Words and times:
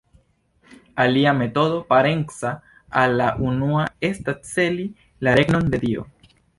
Alia 1.05 1.33
metodo, 1.41 1.83
parenca 1.91 2.51
al 3.05 3.15
la 3.23 3.29
unua, 3.51 3.87
estas 4.13 4.53
celi 4.57 4.91
la 5.29 5.41
regnon 5.43 5.75
de 5.77 5.87
Dio. 5.91 6.13